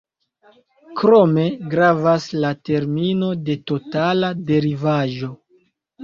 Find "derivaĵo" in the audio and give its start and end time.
4.49-5.31